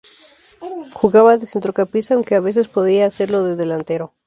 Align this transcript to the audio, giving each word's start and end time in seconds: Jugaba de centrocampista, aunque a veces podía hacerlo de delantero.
Jugaba 0.95 1.37
de 1.37 1.45
centrocampista, 1.45 2.15
aunque 2.15 2.33
a 2.33 2.39
veces 2.39 2.67
podía 2.67 3.05
hacerlo 3.05 3.43
de 3.43 3.55
delantero. 3.55 4.13